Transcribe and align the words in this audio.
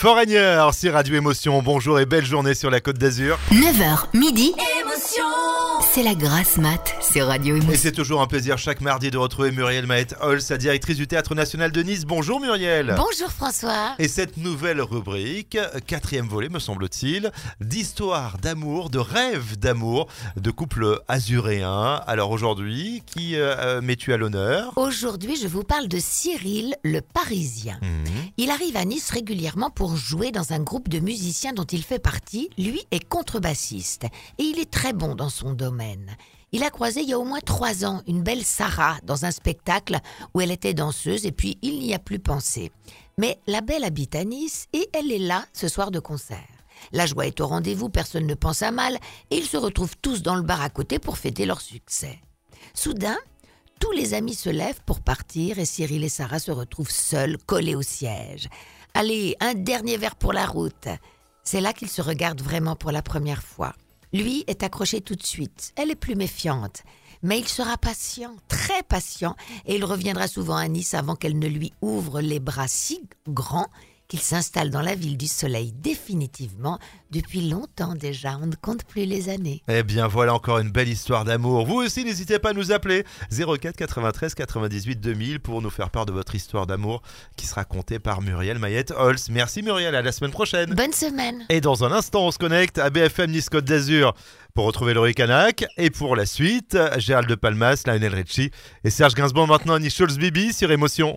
Foreigner 0.00 0.58
sur 0.72 0.94
Radio 0.94 1.16
Émotion. 1.16 1.60
Bonjour 1.60 2.00
et 2.00 2.06
belle 2.06 2.24
journée 2.24 2.54
sur 2.54 2.70
la 2.70 2.80
Côte 2.80 2.96
d'Azur. 2.96 3.38
9h, 3.52 4.16
midi. 4.16 4.54
C'est 5.92 6.04
la 6.04 6.14
grasse 6.14 6.56
mat 6.56 6.94
sur 7.00 7.26
Radio 7.26 7.56
Et 7.56 7.58
Émotion. 7.58 7.80
c'est 7.82 7.90
toujours 7.90 8.20
un 8.20 8.28
plaisir 8.28 8.58
chaque 8.58 8.80
mardi 8.80 9.10
de 9.10 9.18
retrouver 9.18 9.50
Muriel 9.50 9.84
Maët 9.86 10.14
Hall, 10.22 10.40
sa 10.40 10.56
directrice 10.56 10.98
du 10.98 11.08
Théâtre 11.08 11.34
National 11.34 11.72
de 11.72 11.82
Nice. 11.82 12.04
Bonjour 12.04 12.38
Muriel. 12.38 12.94
Bonjour 12.96 13.28
François. 13.32 13.96
Et 13.98 14.06
cette 14.06 14.36
nouvelle 14.36 14.80
rubrique, 14.80 15.58
quatrième 15.88 16.28
volet 16.28 16.48
me 16.48 16.60
semble-t-il, 16.60 17.32
d'histoire 17.60 18.38
d'amour, 18.38 18.88
de 18.88 19.00
rêve 19.00 19.58
d'amour, 19.58 20.06
de 20.36 20.50
couple 20.52 21.00
azuréen. 21.08 22.00
Alors 22.06 22.30
aujourd'hui, 22.30 23.02
qui 23.04 23.34
euh, 23.34 23.56
euh, 23.58 23.80
mets-tu 23.80 24.12
à 24.12 24.16
l'honneur? 24.16 24.72
Aujourd'hui, 24.76 25.34
je 25.34 25.48
vous 25.48 25.64
parle 25.64 25.88
de 25.88 25.98
Cyril 26.00 26.76
le 26.84 27.00
Parisien. 27.00 27.80
Mhm. 27.82 28.28
Il 28.36 28.50
arrive 28.50 28.76
à 28.76 28.84
Nice 28.84 29.10
régulièrement 29.10 29.70
pour 29.70 29.96
jouer 29.96 30.30
dans 30.30 30.52
un 30.52 30.60
groupe 30.60 30.88
de 30.88 31.00
musiciens 31.00 31.52
dont 31.52 31.64
il 31.64 31.82
fait 31.82 31.98
partie. 31.98 32.48
Lui 32.58 32.82
est 32.92 33.04
contrebassiste 33.08 34.04
et 34.38 34.44
il 34.44 34.60
est 34.60 34.70
très 34.70 34.92
bon 34.92 34.99
dans 35.08 35.28
son 35.28 35.52
domaine. 35.52 36.16
Il 36.52 36.62
a 36.64 36.70
croisé 36.70 37.02
il 37.02 37.08
y 37.08 37.12
a 37.12 37.18
au 37.18 37.24
moins 37.24 37.40
trois 37.40 37.84
ans 37.84 38.02
une 38.06 38.22
belle 38.22 38.44
Sarah 38.44 38.96
dans 39.04 39.24
un 39.24 39.30
spectacle 39.30 39.98
où 40.34 40.40
elle 40.40 40.50
était 40.50 40.74
danseuse 40.74 41.26
et 41.26 41.32
puis 41.32 41.58
il 41.62 41.78
n'y 41.78 41.94
a 41.94 41.98
plus 41.98 42.18
pensé. 42.18 42.72
Mais 43.18 43.38
la 43.46 43.60
belle 43.60 43.84
habite 43.84 44.14
à 44.14 44.24
Nice 44.24 44.66
et 44.72 44.88
elle 44.92 45.12
est 45.12 45.18
là 45.18 45.44
ce 45.52 45.68
soir 45.68 45.90
de 45.90 46.00
concert. 46.00 46.38
La 46.92 47.06
joie 47.06 47.26
est 47.26 47.40
au 47.40 47.46
rendez-vous, 47.46 47.88
personne 47.88 48.26
ne 48.26 48.34
pense 48.34 48.62
à 48.62 48.70
mal 48.70 48.98
et 49.30 49.36
ils 49.36 49.46
se 49.46 49.56
retrouvent 49.56 49.96
tous 50.00 50.22
dans 50.22 50.34
le 50.34 50.42
bar 50.42 50.60
à 50.60 50.70
côté 50.70 50.98
pour 50.98 51.18
fêter 51.18 51.46
leur 51.46 51.60
succès. 51.60 52.18
Soudain, 52.74 53.18
tous 53.78 53.92
les 53.92 54.14
amis 54.14 54.34
se 54.34 54.50
lèvent 54.50 54.82
pour 54.84 55.00
partir 55.00 55.58
et 55.58 55.64
Cyril 55.64 56.04
et 56.04 56.08
Sarah 56.08 56.38
se 56.38 56.50
retrouvent 56.50 56.90
seuls, 56.90 57.38
collés 57.38 57.74
au 57.74 57.82
siège. 57.82 58.48
Allez, 58.94 59.36
un 59.40 59.54
dernier 59.54 59.96
verre 59.96 60.16
pour 60.16 60.32
la 60.32 60.46
route. 60.46 60.88
C'est 61.44 61.60
là 61.60 61.72
qu'ils 61.72 61.88
se 61.88 62.02
regardent 62.02 62.42
vraiment 62.42 62.76
pour 62.76 62.90
la 62.90 63.02
première 63.02 63.42
fois. 63.42 63.74
Lui 64.12 64.44
est 64.46 64.62
accroché 64.62 65.00
tout 65.00 65.14
de 65.14 65.24
suite, 65.24 65.72
elle 65.76 65.90
est 65.90 65.96
plus 65.96 66.16
méfiante. 66.16 66.82
Mais 67.22 67.38
il 67.38 67.46
sera 67.46 67.76
patient, 67.76 68.34
très 68.48 68.82
patient, 68.82 69.36
et 69.66 69.76
il 69.76 69.84
reviendra 69.84 70.26
souvent 70.26 70.56
à 70.56 70.66
Nice 70.68 70.94
avant 70.94 71.16
qu'elle 71.16 71.38
ne 71.38 71.48
lui 71.48 71.72
ouvre 71.82 72.20
les 72.20 72.40
bras 72.40 72.66
si 72.66 73.02
grands 73.28 73.68
qu'il 74.10 74.20
s'installe 74.20 74.70
dans 74.70 74.82
la 74.82 74.96
ville 74.96 75.16
du 75.16 75.28
soleil 75.28 75.72
définitivement. 75.72 76.80
Depuis 77.12 77.48
longtemps 77.48 77.94
déjà, 77.94 78.38
on 78.42 78.46
ne 78.46 78.56
compte 78.56 78.84
plus 78.84 79.04
les 79.04 79.28
années. 79.28 79.62
Eh 79.68 79.84
bien 79.84 80.08
voilà 80.08 80.34
encore 80.34 80.58
une 80.58 80.70
belle 80.70 80.88
histoire 80.88 81.24
d'amour. 81.24 81.64
Vous 81.64 81.76
aussi 81.76 82.04
n'hésitez 82.04 82.40
pas 82.40 82.50
à 82.50 82.52
nous 82.52 82.72
appeler 82.72 83.04
04 83.30 83.76
93 83.76 84.34
98 84.34 85.00
2000 85.00 85.40
pour 85.40 85.62
nous 85.62 85.70
faire 85.70 85.90
part 85.90 86.06
de 86.06 86.12
votre 86.12 86.34
histoire 86.34 86.66
d'amour 86.66 87.02
qui 87.36 87.46
sera 87.46 87.64
contée 87.64 88.00
par 88.00 88.20
Muriel 88.20 88.58
Mayette 88.58 88.92
Holz. 88.96 89.28
Merci 89.30 89.62
Muriel, 89.62 89.94
à 89.94 90.02
la 90.02 90.12
semaine 90.12 90.32
prochaine. 90.32 90.74
Bonne 90.74 90.92
semaine 90.92 91.44
Et 91.48 91.60
dans 91.60 91.84
un 91.84 91.92
instant, 91.92 92.26
on 92.26 92.30
se 92.32 92.38
connecte 92.38 92.78
à 92.78 92.90
BFM 92.90 93.30
Nice 93.30 93.48
Côte 93.48 93.64
d'Azur 93.64 94.14
pour 94.54 94.64
retrouver 94.64 94.92
Laurie 94.92 95.14
Canac. 95.14 95.64
Et 95.76 95.90
pour 95.90 96.16
la 96.16 96.26
suite, 96.26 96.76
Gérald 96.98 97.28
de 97.28 97.36
Palmas, 97.36 97.84
Lionel 97.86 98.14
Richie 98.14 98.50
et 98.82 98.90
Serge 98.90 99.14
Gainsbourg 99.14 99.46
maintenant, 99.46 99.78
Nice 99.78 99.94
Scholz 99.94 100.18
Bibi 100.18 100.52
sur 100.52 100.72
Émotion. 100.72 101.16